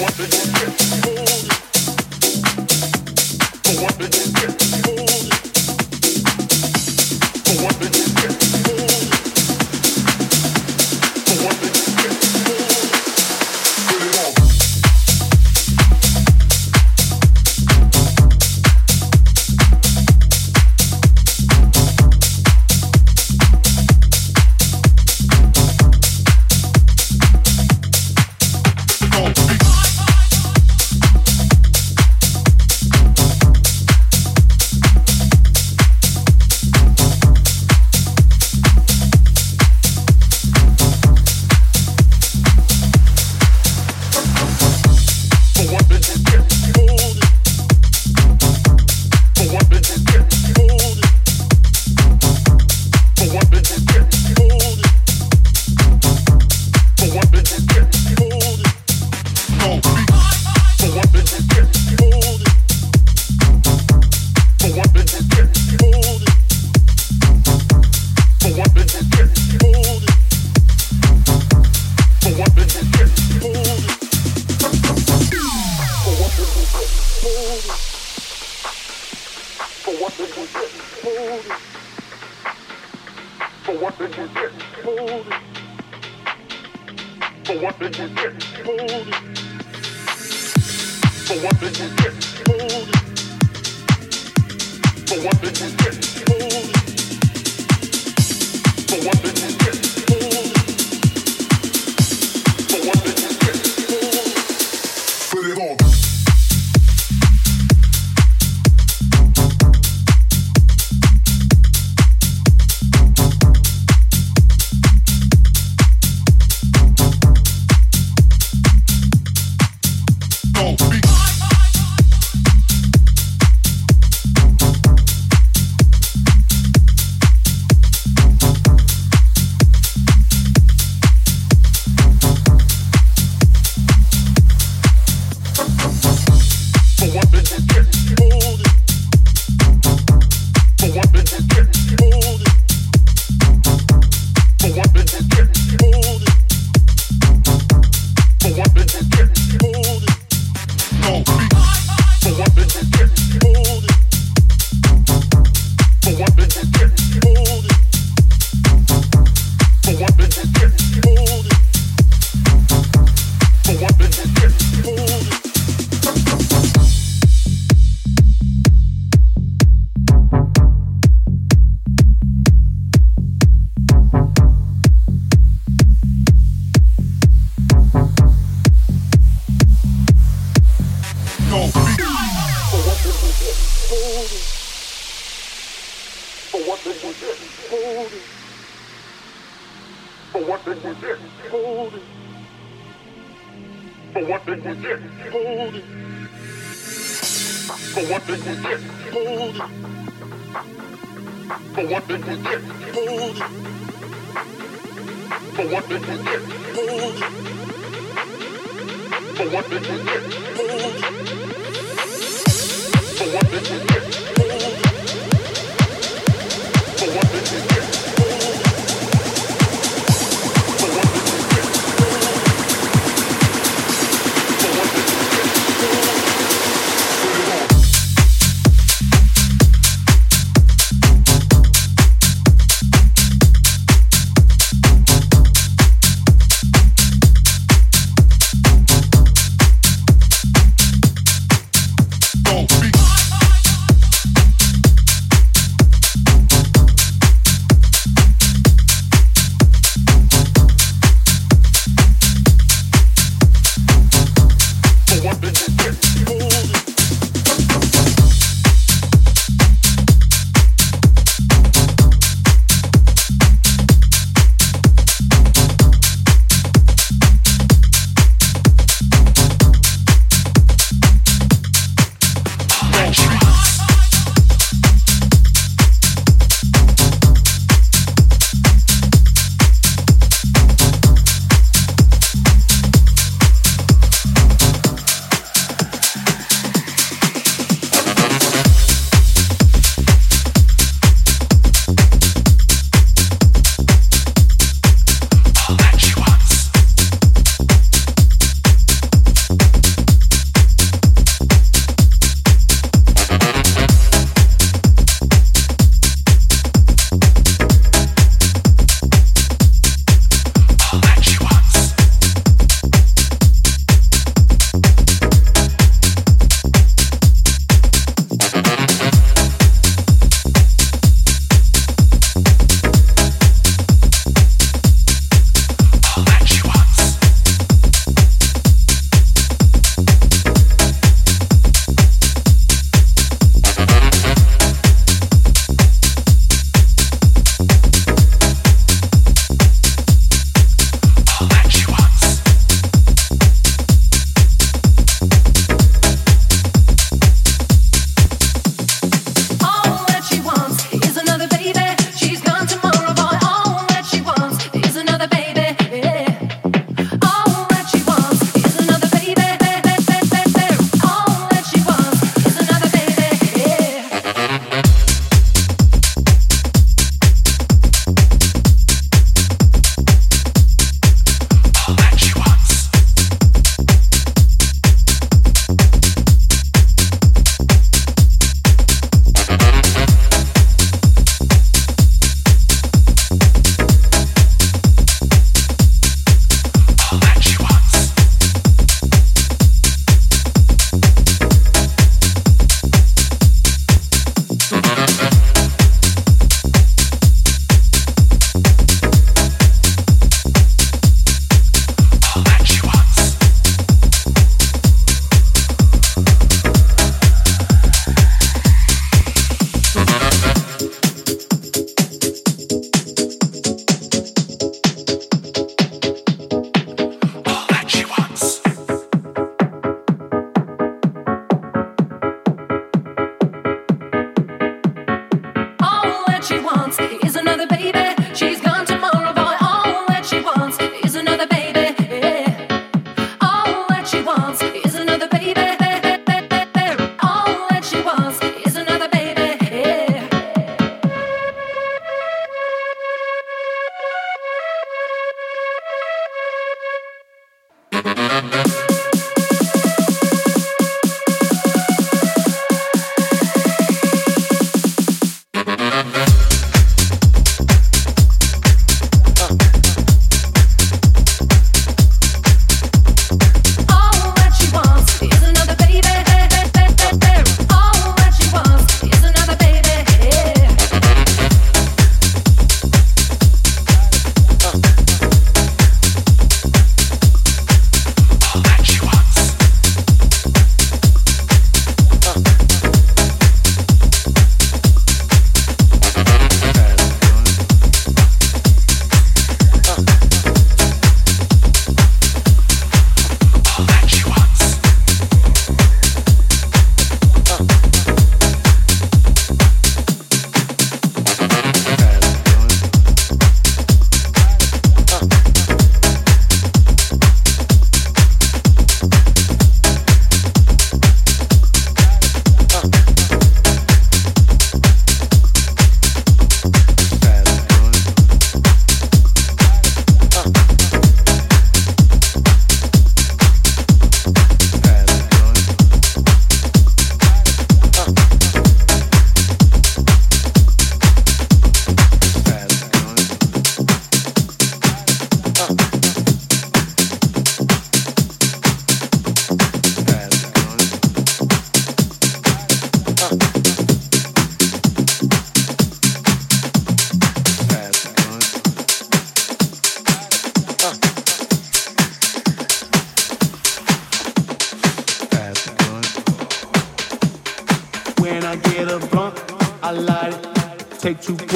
[0.00, 1.17] want to get rich.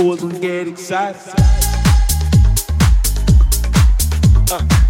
[0.02, 1.32] fools and get excited.
[4.50, 4.81] Uh.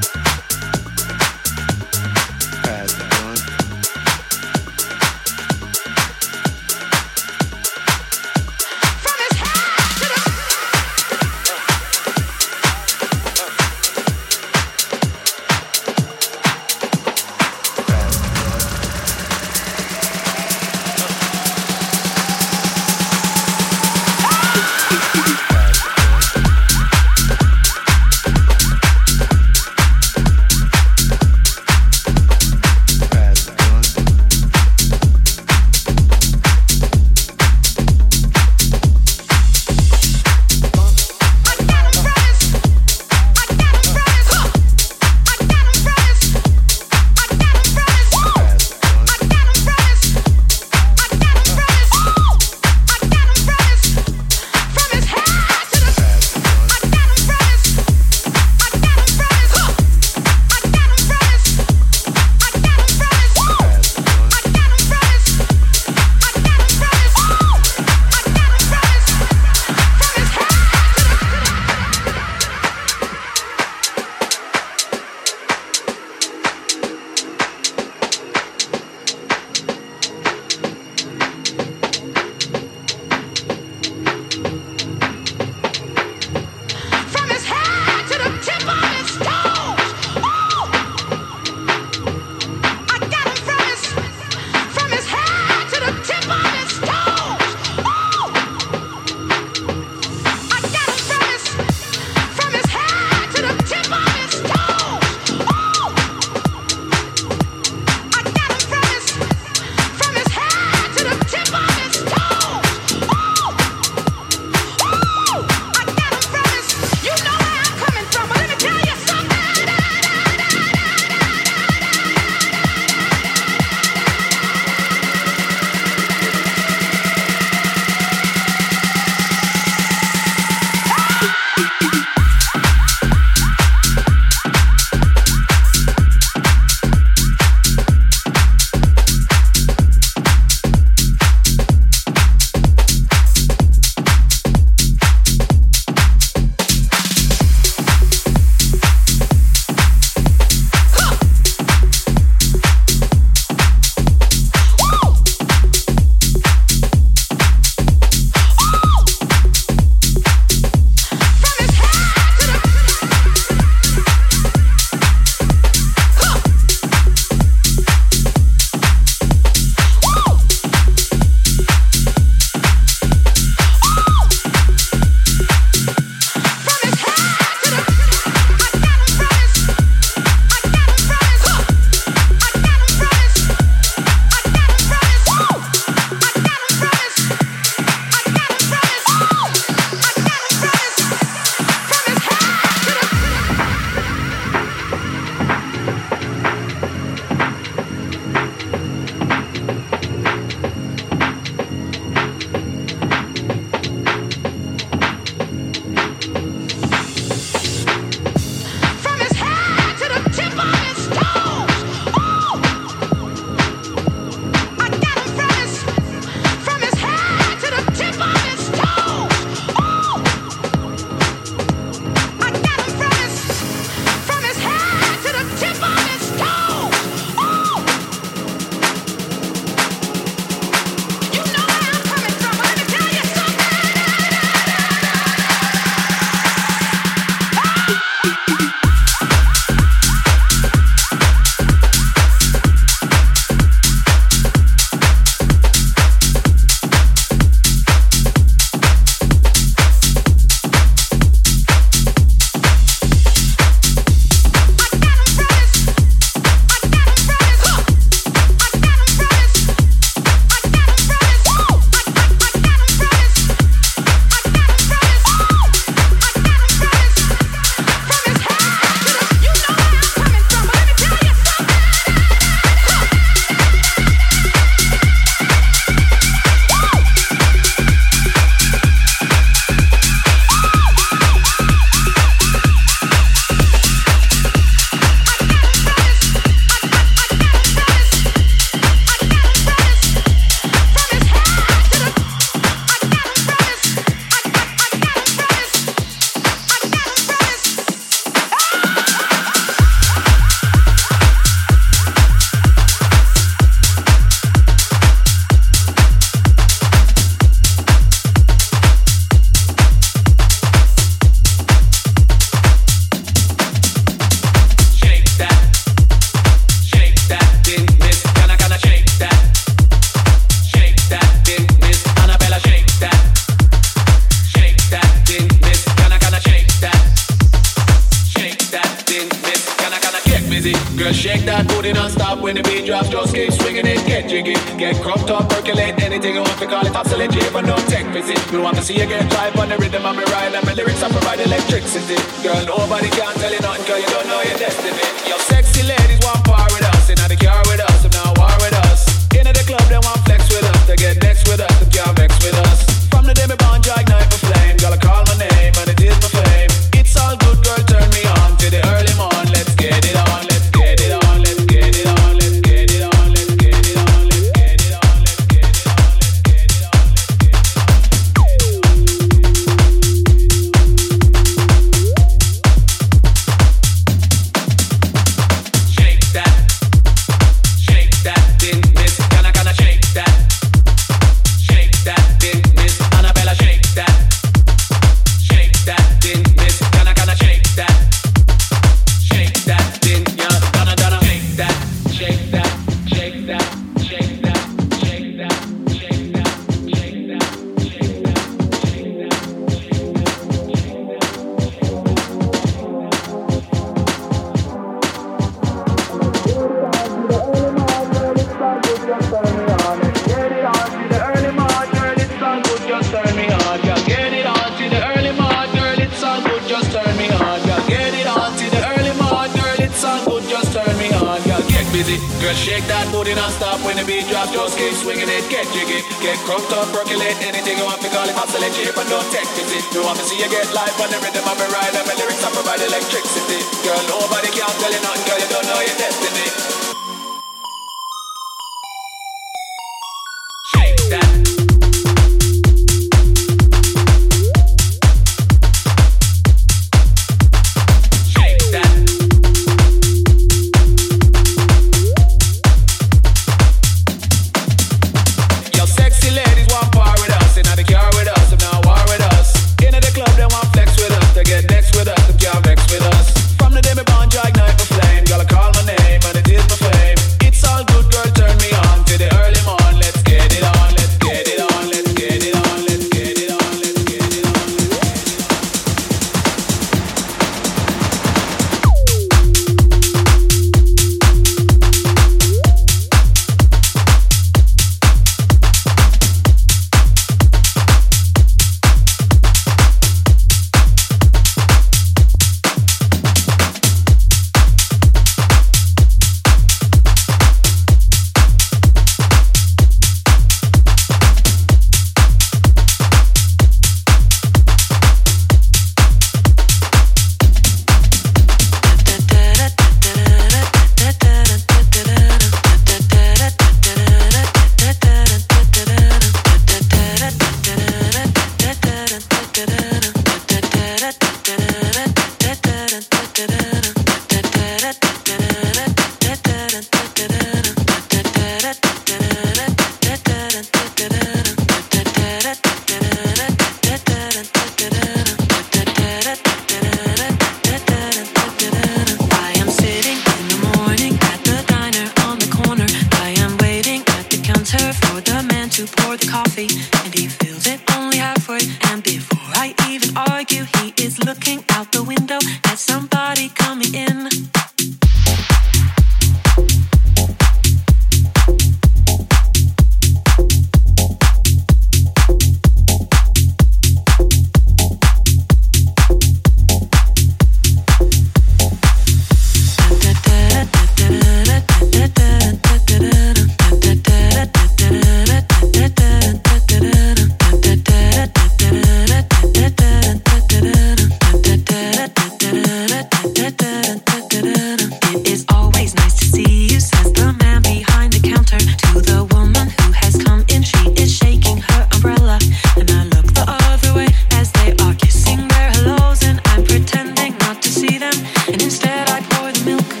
[598.51, 600.00] And instead I pour the milk.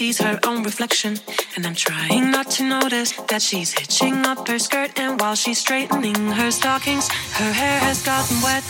[0.00, 1.18] sees her own reflection.
[1.56, 4.98] And I'm trying not to notice that she's hitching up her skirt.
[4.98, 7.06] And while she's straightening her stockings,
[7.38, 8.64] her hair has gotten wet.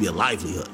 [0.00, 0.69] Be a livelihood.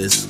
[0.00, 0.29] This,